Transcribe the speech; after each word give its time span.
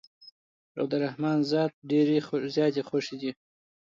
او 0.77 0.85
د 0.91 0.93
رحمن 1.05 1.37
ذات 1.51 1.73
ډېرې 1.89 2.17
زياتي 2.55 2.81
خوښې 2.87 3.15
دي 3.21 3.31